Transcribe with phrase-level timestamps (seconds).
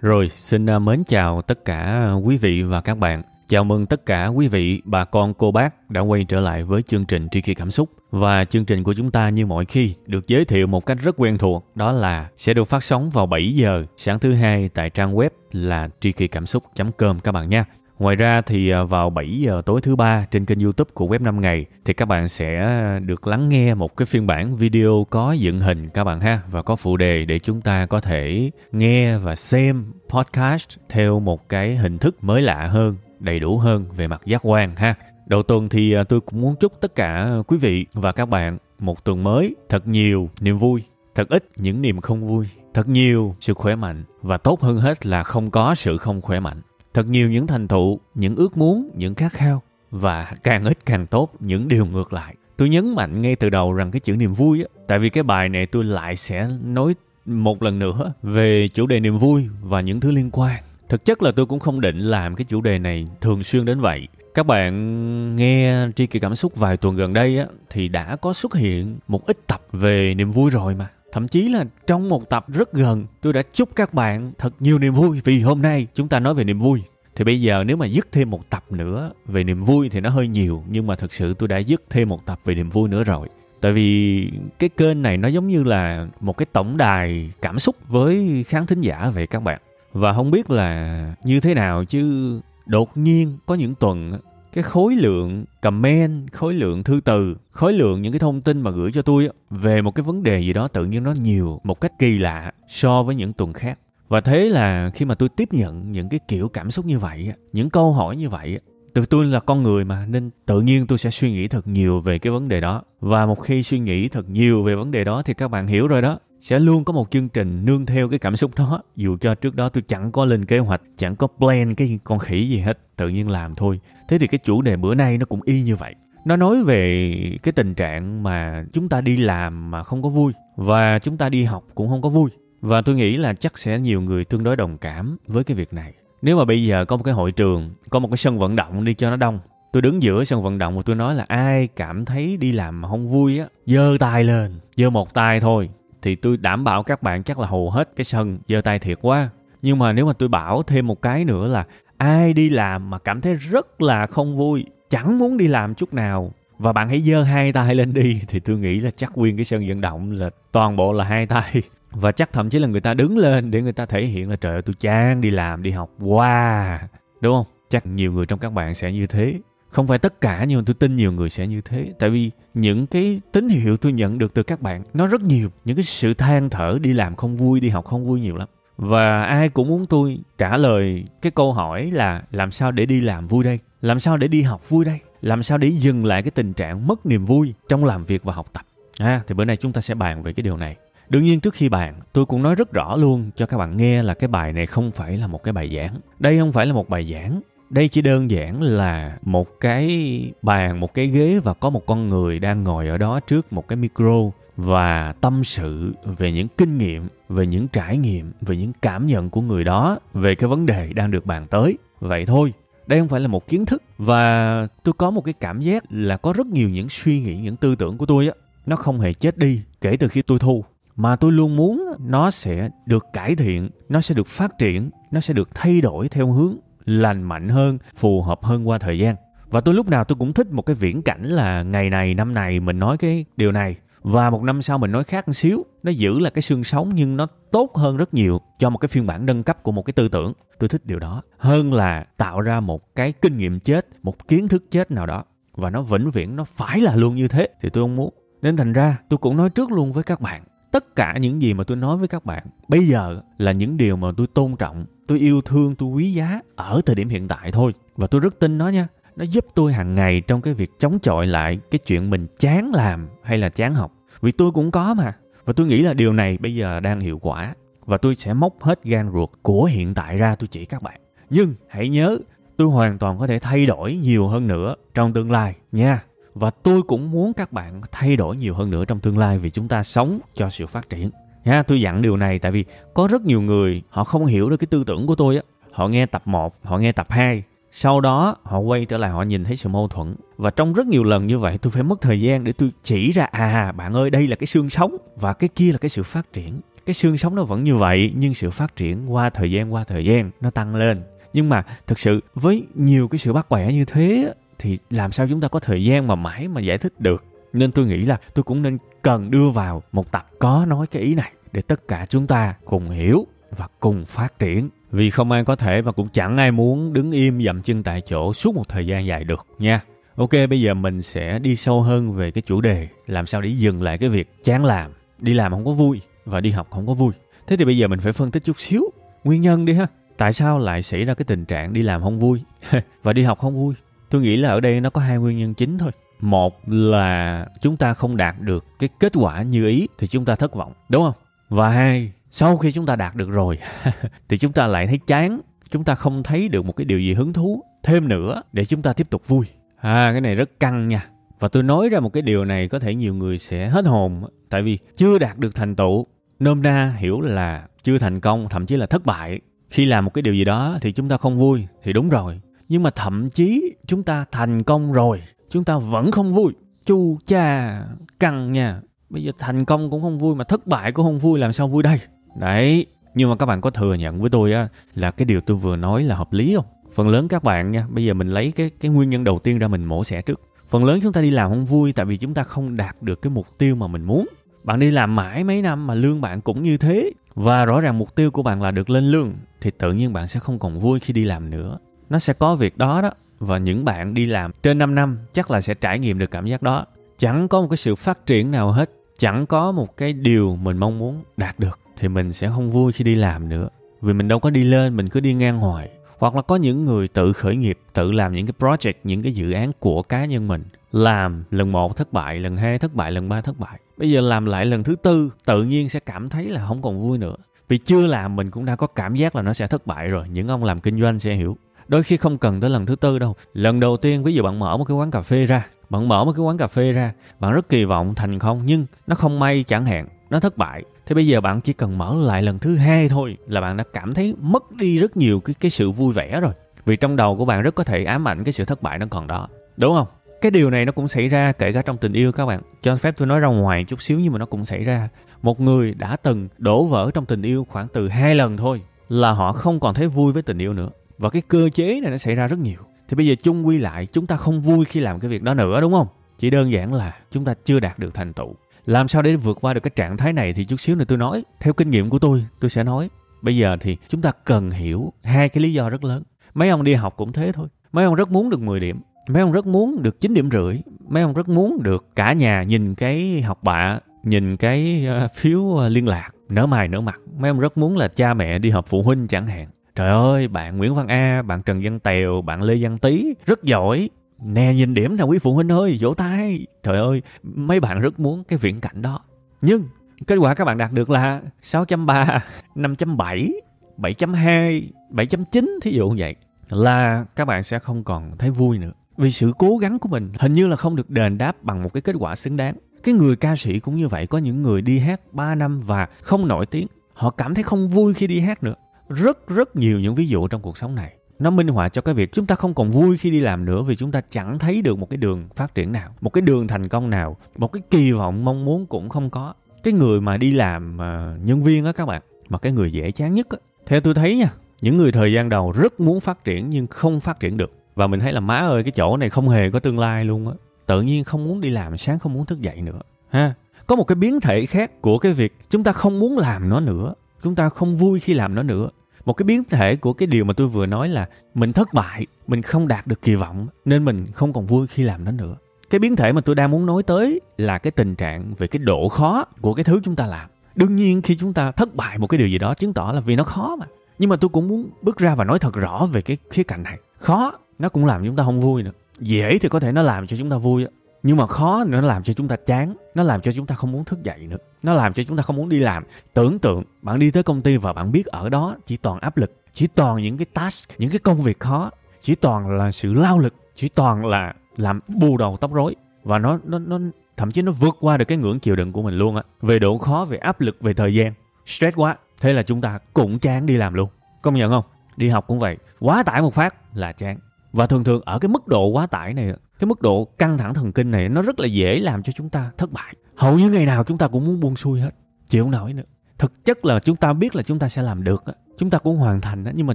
[0.00, 3.22] Rồi, xin à, mến chào tất cả quý vị và các bạn.
[3.48, 6.82] Chào mừng tất cả quý vị, bà con, cô bác đã quay trở lại với
[6.82, 7.90] chương trình Tri Kỳ Cảm Xúc.
[8.10, 11.14] Và chương trình của chúng ta như mọi khi được giới thiệu một cách rất
[11.18, 14.90] quen thuộc, đó là sẽ được phát sóng vào 7 giờ sáng thứ hai tại
[14.90, 17.64] trang web là tri kỳ cảm xúc.com các bạn nha.
[17.98, 21.22] Ngoài ra thì à, vào 7 giờ tối thứ ba trên kênh YouTube của Web
[21.22, 25.32] 5 ngày thì các bạn sẽ được lắng nghe một cái phiên bản video có
[25.32, 29.18] dựng hình các bạn ha và có phụ đề để chúng ta có thể nghe
[29.18, 34.06] và xem podcast theo một cái hình thức mới lạ hơn, đầy đủ hơn về
[34.06, 34.94] mặt giác quan ha.
[35.26, 38.58] Đầu tuần thì à, tôi cũng muốn chúc tất cả quý vị và các bạn
[38.78, 40.82] một tuần mới thật nhiều niềm vui,
[41.14, 45.06] thật ít những niềm không vui, thật nhiều sự khỏe mạnh và tốt hơn hết
[45.06, 46.60] là không có sự không khỏe mạnh
[46.94, 51.06] thật nhiều những thành tựu, những ước muốn, những khát khao, và càng ít càng
[51.06, 52.34] tốt, những điều ngược lại.
[52.56, 55.22] Tôi nhấn mạnh ngay từ đầu rằng cái chữ niềm vui á, tại vì cái
[55.22, 56.94] bài này tôi lại sẽ nói
[57.26, 60.56] một lần nữa về chủ đề niềm vui và những thứ liên quan.
[60.88, 63.80] Thực chất là tôi cũng không định làm cái chủ đề này thường xuyên đến
[63.80, 64.08] vậy.
[64.34, 68.32] Các bạn nghe tri kỳ cảm xúc vài tuần gần đây á, thì đã có
[68.32, 70.88] xuất hiện một ít tập về niềm vui rồi mà.
[71.12, 74.78] Thậm chí là trong một tập rất gần, tôi đã chúc các bạn thật nhiều
[74.78, 76.82] niềm vui vì hôm nay chúng ta nói về niềm vui.
[77.16, 80.10] Thì bây giờ nếu mà dứt thêm một tập nữa về niềm vui thì nó
[80.10, 82.88] hơi nhiều, nhưng mà thực sự tôi đã dứt thêm một tập về niềm vui
[82.88, 83.28] nữa rồi.
[83.60, 87.76] Tại vì cái kênh này nó giống như là một cái tổng đài cảm xúc
[87.88, 89.60] với khán thính giả vậy các bạn.
[89.92, 94.12] Và không biết là như thế nào chứ đột nhiên có những tuần
[94.52, 98.70] cái khối lượng comment, khối lượng thư từ, khối lượng những cái thông tin mà
[98.70, 101.80] gửi cho tôi về một cái vấn đề gì đó tự nhiên nó nhiều một
[101.80, 103.78] cách kỳ lạ so với những tuần khác.
[104.08, 107.32] Và thế là khi mà tôi tiếp nhận những cái kiểu cảm xúc như vậy,
[107.52, 108.60] những câu hỏi như vậy,
[108.94, 112.00] từ tôi là con người mà nên tự nhiên tôi sẽ suy nghĩ thật nhiều
[112.00, 112.82] về cái vấn đề đó.
[113.00, 115.88] Và một khi suy nghĩ thật nhiều về vấn đề đó thì các bạn hiểu
[115.88, 118.82] rồi đó sẽ luôn có một chương trình nương theo cái cảm xúc đó.
[118.96, 122.18] Dù cho trước đó tôi chẳng có lên kế hoạch, chẳng có plan cái con
[122.18, 123.80] khỉ gì hết, tự nhiên làm thôi.
[124.08, 125.94] Thế thì cái chủ đề bữa nay nó cũng y như vậy.
[126.24, 130.32] Nó nói về cái tình trạng mà chúng ta đi làm mà không có vui,
[130.56, 132.30] và chúng ta đi học cũng không có vui.
[132.60, 135.72] Và tôi nghĩ là chắc sẽ nhiều người tương đối đồng cảm với cái việc
[135.72, 135.92] này.
[136.22, 138.84] Nếu mà bây giờ có một cái hội trường, có một cái sân vận động
[138.84, 139.40] đi cho nó đông,
[139.72, 142.80] tôi đứng giữa sân vận động và tôi nói là ai cảm thấy đi làm
[142.80, 145.70] mà không vui á, giơ tay lên, giơ một tay thôi
[146.08, 148.98] thì tôi đảm bảo các bạn chắc là hầu hết cái sân giơ tay thiệt
[149.02, 149.30] quá.
[149.62, 152.98] Nhưng mà nếu mà tôi bảo thêm một cái nữa là ai đi làm mà
[152.98, 156.32] cảm thấy rất là không vui, chẳng muốn đi làm chút nào.
[156.58, 159.44] Và bạn hãy giơ hai tay lên đi, thì tôi nghĩ là chắc nguyên cái
[159.44, 161.62] sân vận động là toàn bộ là hai tay.
[161.90, 164.36] Và chắc thậm chí là người ta đứng lên để người ta thể hiện là
[164.36, 165.90] trời ơi, tôi chán đi làm, đi học.
[165.98, 166.78] Wow!
[167.20, 167.46] Đúng không?
[167.70, 169.34] Chắc nhiều người trong các bạn sẽ như thế
[169.68, 171.92] không phải tất cả nhưng mà tôi tin nhiều người sẽ như thế.
[171.98, 175.50] Tại vì những cái tín hiệu tôi nhận được từ các bạn nó rất nhiều.
[175.64, 178.48] Những cái sự than thở đi làm không vui đi học không vui nhiều lắm.
[178.76, 183.00] Và ai cũng muốn tôi trả lời cái câu hỏi là làm sao để đi
[183.00, 183.58] làm vui đây?
[183.82, 185.00] Làm sao để đi học vui đây?
[185.20, 188.32] Làm sao để dừng lại cái tình trạng mất niềm vui trong làm việc và
[188.32, 188.62] học tập?
[188.98, 190.76] À, thì bữa nay chúng ta sẽ bàn về cái điều này.
[191.08, 194.02] Đương nhiên trước khi bàn, tôi cũng nói rất rõ luôn cho các bạn nghe
[194.02, 196.00] là cái bài này không phải là một cái bài giảng.
[196.18, 200.80] Đây không phải là một bài giảng, đây chỉ đơn giản là một cái bàn,
[200.80, 203.76] một cái ghế và có một con người đang ngồi ở đó trước một cái
[203.76, 209.06] micro và tâm sự về những kinh nghiệm, về những trải nghiệm, về những cảm
[209.06, 211.78] nhận của người đó về cái vấn đề đang được bàn tới.
[212.00, 212.52] Vậy thôi,
[212.86, 216.16] đây không phải là một kiến thức và tôi có một cái cảm giác là
[216.16, 218.32] có rất nhiều những suy nghĩ, những tư tưởng của tôi á,
[218.66, 220.64] nó không hề chết đi kể từ khi tôi thu.
[220.96, 225.20] Mà tôi luôn muốn nó sẽ được cải thiện, nó sẽ được phát triển, nó
[225.20, 226.56] sẽ được thay đổi theo hướng
[226.88, 229.16] lành mạnh hơn, phù hợp hơn qua thời gian.
[229.50, 232.34] Và tôi lúc nào tôi cũng thích một cái viễn cảnh là ngày này, năm
[232.34, 233.76] này mình nói cái điều này.
[234.02, 235.64] Và một năm sau mình nói khác một xíu.
[235.82, 238.88] Nó giữ là cái xương sống nhưng nó tốt hơn rất nhiều cho một cái
[238.88, 240.32] phiên bản nâng cấp của một cái tư tưởng.
[240.58, 244.48] Tôi thích điều đó hơn là tạo ra một cái kinh nghiệm chết một kiến
[244.48, 245.24] thức chết nào đó.
[245.54, 248.14] Và nó vĩnh viễn nó phải là luôn như thế thì tôi không muốn.
[248.42, 251.54] Nên thành ra tôi cũng nói trước luôn với các bạn tất cả những gì
[251.54, 254.86] mà tôi nói với các bạn, bây giờ là những điều mà tôi tôn trọng,
[255.06, 257.72] tôi yêu thương, tôi quý giá ở thời điểm hiện tại thôi.
[257.96, 258.88] Và tôi rất tin nó nha.
[259.16, 262.72] Nó giúp tôi hàng ngày trong cái việc chống chọi lại cái chuyện mình chán
[262.74, 263.92] làm hay là chán học.
[264.20, 265.16] Vì tôi cũng có mà.
[265.44, 267.54] Và tôi nghĩ là điều này bây giờ đang hiệu quả.
[267.84, 271.00] Và tôi sẽ móc hết gan ruột của hiện tại ra tôi chỉ các bạn.
[271.30, 272.18] Nhưng hãy nhớ,
[272.56, 276.02] tôi hoàn toàn có thể thay đổi nhiều hơn nữa trong tương lai nha
[276.38, 279.50] và tôi cũng muốn các bạn thay đổi nhiều hơn nữa trong tương lai vì
[279.50, 281.10] chúng ta sống cho sự phát triển.
[281.44, 282.64] Ha tôi dặn điều này tại vì
[282.94, 285.42] có rất nhiều người họ không hiểu được cái tư tưởng của tôi á.
[285.72, 289.22] Họ nghe tập 1, họ nghe tập 2 sau đó họ quay trở lại họ
[289.22, 290.14] nhìn thấy sự mâu thuẫn.
[290.36, 293.10] Và trong rất nhiều lần như vậy tôi phải mất thời gian để tôi chỉ
[293.10, 296.02] ra à bạn ơi đây là cái xương sống và cái kia là cái sự
[296.02, 296.60] phát triển.
[296.86, 299.84] Cái xương sống nó vẫn như vậy nhưng sự phát triển qua thời gian qua
[299.84, 301.02] thời gian nó tăng lên.
[301.32, 305.26] Nhưng mà thực sự với nhiều cái sự bắt bẻ như thế thì làm sao
[305.30, 307.24] chúng ta có thời gian mà mãi mà giải thích được?
[307.52, 311.02] Nên tôi nghĩ là tôi cũng nên cần đưa vào một tập có nói cái
[311.02, 313.26] ý này để tất cả chúng ta cùng hiểu
[313.56, 314.68] và cùng phát triển.
[314.92, 318.00] Vì không ai có thể và cũng chẳng ai muốn đứng im dậm chân tại
[318.00, 319.80] chỗ suốt một thời gian dài được nha.
[320.16, 323.48] Ok, bây giờ mình sẽ đi sâu hơn về cái chủ đề làm sao để
[323.48, 324.90] dừng lại cái việc chán làm.
[325.18, 327.12] Đi làm không có vui và đi học không có vui.
[327.46, 328.82] Thế thì bây giờ mình phải phân tích chút xíu
[329.24, 329.86] nguyên nhân đi ha.
[330.16, 332.42] Tại sao lại xảy ra cái tình trạng đi làm không vui
[333.02, 333.74] và đi học không vui?
[334.10, 335.90] Tôi nghĩ là ở đây nó có hai nguyên nhân chính thôi.
[336.20, 340.34] Một là chúng ta không đạt được cái kết quả như ý thì chúng ta
[340.34, 341.14] thất vọng, đúng không?
[341.48, 343.58] Và hai, sau khi chúng ta đạt được rồi,
[344.28, 345.40] thì chúng ta lại thấy chán.
[345.70, 348.82] Chúng ta không thấy được một cái điều gì hứng thú thêm nữa để chúng
[348.82, 349.46] ta tiếp tục vui.
[349.80, 351.08] À cái này rất căng nha.
[351.40, 354.24] Và tôi nói ra một cái điều này có thể nhiều người sẽ hết hồn,
[354.50, 356.06] tại vì chưa đạt được thành tựu.
[356.38, 359.40] Nôm na hiểu là chưa thành công, thậm chí là thất bại.
[359.70, 362.40] Khi làm một cái điều gì đó thì chúng ta không vui, thì đúng rồi
[362.68, 366.52] nhưng mà thậm chí chúng ta thành công rồi, chúng ta vẫn không vui.
[366.86, 367.74] Chu cha
[368.20, 368.80] căng nha.
[369.10, 371.68] Bây giờ thành công cũng không vui mà thất bại cũng không vui, làm sao
[371.68, 372.00] vui đây?
[372.36, 375.56] Đấy, nhưng mà các bạn có thừa nhận với tôi á, là cái điều tôi
[375.56, 376.64] vừa nói là hợp lý không?
[376.94, 379.58] Phần lớn các bạn nha, bây giờ mình lấy cái cái nguyên nhân đầu tiên
[379.58, 380.40] ra mình mổ xẻ trước.
[380.68, 383.22] Phần lớn chúng ta đi làm không vui tại vì chúng ta không đạt được
[383.22, 384.26] cái mục tiêu mà mình muốn.
[384.64, 387.12] Bạn đi làm mãi mấy năm mà lương bạn cũng như thế.
[387.34, 390.28] Và rõ ràng mục tiêu của bạn là được lên lương, thì tự nhiên bạn
[390.28, 391.78] sẽ không còn vui khi đi làm nữa
[392.10, 395.50] nó sẽ có việc đó đó, và những bạn đi làm trên 5 năm chắc
[395.50, 396.86] là sẽ trải nghiệm được cảm giác đó.
[397.18, 400.78] Chẳng có một cái sự phát triển nào hết, chẳng có một cái điều mình
[400.78, 403.68] mong muốn đạt được, thì mình sẽ không vui khi đi làm nữa.
[404.00, 406.84] Vì mình đâu có đi lên, mình cứ đi ngang hoài hoặc là có những
[406.84, 410.24] người tự khởi nghiệp, tự làm những cái project, những cái dự án của cá
[410.24, 410.64] nhân mình.
[410.92, 413.80] Làm lần một thất bại, lần hai thất bại, lần ba thất bại.
[413.96, 417.00] Bây giờ làm lại lần thứ tư, tự nhiên sẽ cảm thấy là không còn
[417.00, 417.36] vui nữa.
[417.68, 420.28] Vì chưa làm, mình cũng đã có cảm giác là nó sẽ thất bại rồi.
[420.28, 421.56] Những ông làm kinh doanh sẽ hiểu
[421.88, 423.34] đôi khi không cần tới lần thứ tư đâu.
[423.54, 426.24] Lần đầu tiên, ví dụ bạn mở một cái quán cà phê ra, bạn mở
[426.24, 429.38] một cái quán cà phê ra, bạn rất kỳ vọng thành công, nhưng nó không
[429.38, 430.82] may chẳng hạn, nó thất bại.
[431.06, 433.84] Thế bây giờ bạn chỉ cần mở lại lần thứ hai thôi là bạn đã
[433.92, 436.52] cảm thấy mất đi rất nhiều cái cái sự vui vẻ rồi.
[436.84, 439.06] Vì trong đầu của bạn rất có thể ám ảnh cái sự thất bại nó
[439.10, 440.06] còn đó, đúng không?
[440.40, 442.60] Cái điều này nó cũng xảy ra kể cả trong tình yêu các bạn.
[442.82, 445.08] Cho phép tôi nói ra ngoài chút xíu nhưng mà nó cũng xảy ra.
[445.42, 449.32] Một người đã từng đổ vỡ trong tình yêu khoảng từ hai lần thôi là
[449.32, 452.16] họ không còn thấy vui với tình yêu nữa và cái cơ chế này nó
[452.16, 452.80] xảy ra rất nhiều.
[453.08, 455.54] Thì bây giờ chung quy lại, chúng ta không vui khi làm cái việc đó
[455.54, 456.06] nữa, đúng không?
[456.38, 458.54] Chỉ đơn giản là chúng ta chưa đạt được thành tựu.
[458.86, 461.18] Làm sao để vượt qua được cái trạng thái này thì chút xíu nữa tôi
[461.18, 461.44] nói.
[461.60, 463.08] Theo kinh nghiệm của tôi tôi sẽ nói.
[463.42, 466.22] Bây giờ thì chúng ta cần hiểu hai cái lý do rất lớn.
[466.54, 467.68] Mấy ông đi học cũng thế thôi.
[467.92, 469.00] Mấy ông rất muốn được 10 điểm.
[469.28, 470.80] Mấy ông rất muốn được 9 điểm rưỡi.
[471.08, 475.76] Mấy ông rất muốn được cả nhà nhìn cái học bạ, nhìn cái ờ, phiếu
[475.76, 476.30] ờ, liên lạc.
[476.48, 477.20] Nở mày nở mặt.
[477.38, 479.66] Mấy ông rất muốn là cha mẹ đi họp phụ huynh chẳng hạn
[479.98, 483.62] trời ơi, bạn nguyễn văn a, bạn trần văn tèo, bạn lê văn tý, rất
[483.62, 484.10] giỏi.
[484.42, 486.66] Nè, nhìn điểm nào quý phụ huynh ơi, vỗ tay.
[486.82, 489.20] Trời ơi, mấy bạn rất muốn cái viễn cảnh đó.
[489.60, 489.84] Nhưng,
[490.26, 492.38] kết quả các bạn đạt được là 6.3
[492.74, 493.50] 5.7
[493.98, 496.36] 7.2 7.9 thí dụ như vậy.
[496.68, 498.92] Là các bạn sẽ không còn thấy vui nữa.
[499.16, 501.92] Vì sự cố gắng của mình hình như là không được đền đáp bằng một
[501.94, 502.74] cái kết quả xứng đáng.
[503.02, 506.06] Cái người ca sĩ cũng như vậy, có những người đi hát 3 năm và
[506.22, 506.86] không nổi tiếng.
[507.14, 508.74] Họ cảm thấy không vui khi đi hát nữa
[509.08, 511.14] rất rất nhiều những ví dụ trong cuộc sống này.
[511.38, 513.82] Nó minh họa cho cái việc chúng ta không còn vui khi đi làm nữa
[513.82, 516.68] vì chúng ta chẳng thấy được một cái đường phát triển nào một cái đường
[516.68, 519.54] thành công nào một cái kỳ vọng mong muốn cũng không có.
[519.82, 523.10] Cái người mà đi làm uh, nhân viên á các bạn mà cái người dễ
[523.10, 524.50] chán nhất á theo tôi thấy nha
[524.80, 527.72] những người thời gian đầu rất muốn phát triển nhưng không phát triển được.
[527.94, 530.48] Và mình thấy là má ơi cái chỗ này không hề có tương lai luôn
[530.48, 530.54] á.
[530.86, 533.00] Tự nhiên không muốn đi làm sáng không muốn thức dậy nữa.
[533.28, 533.54] Ha
[533.86, 536.80] có một cái biến thể khác của cái việc chúng ta không muốn làm nó
[536.80, 537.14] nữa.
[537.42, 538.88] Chúng ta không vui khi làm nó nữa
[539.28, 542.26] một cái biến thể của cái điều mà tôi vừa nói là mình thất bại,
[542.46, 545.56] mình không đạt được kỳ vọng, nên mình không còn vui khi làm nó nữa.
[545.90, 548.78] Cái biến thể mà tôi đang muốn nói tới là cái tình trạng về cái
[548.78, 550.50] độ khó của cái thứ chúng ta làm.
[550.74, 553.20] Đương nhiên khi chúng ta thất bại một cái điều gì đó chứng tỏ là
[553.20, 553.86] vì nó khó mà.
[554.18, 556.82] Nhưng mà tôi cũng muốn bước ra và nói thật rõ về cái khía cạnh
[556.82, 556.98] này.
[557.16, 558.92] Khó, nó cũng làm chúng ta không vui nữa.
[559.18, 560.86] Dễ thì có thể nó làm cho chúng ta vui
[561.28, 563.92] nhưng mà khó, nó làm cho chúng ta chán, nó làm cho chúng ta không
[563.92, 564.56] muốn thức dậy nữa.
[564.82, 566.04] Nó làm cho chúng ta không muốn đi làm.
[566.34, 569.36] Tưởng tượng, bạn đi tới công ty và bạn biết ở đó chỉ toàn áp
[569.36, 571.90] lực, chỉ toàn những cái task, những cái công việc khó,
[572.22, 575.96] chỉ toàn là sự lao lực, chỉ toàn là làm bù đầu tóc rối.
[576.24, 576.98] Và nó nó nó,
[577.36, 579.42] thậm chí nó vượt qua được cái ngưỡng chịu đựng của mình luôn á.
[579.62, 581.32] Về độ khó, về áp lực, về thời gian,
[581.66, 584.08] stress quá, thế là chúng ta cũng chán đi làm luôn.
[584.42, 584.84] Công nhận không?
[585.16, 587.38] Đi học cũng vậy, quá tải một phát là chán.
[587.72, 590.74] Và thường thường ở cái mức độ quá tải này cái mức độ căng thẳng
[590.74, 593.14] thần kinh này nó rất là dễ làm cho chúng ta thất bại.
[593.36, 595.10] Hầu như ngày nào chúng ta cũng muốn buông xuôi hết,
[595.48, 596.02] chịu không nổi nữa.
[596.38, 598.52] Thực chất là chúng ta biết là chúng ta sẽ làm được đó.
[598.78, 599.94] chúng ta cũng hoàn thành đó nhưng mà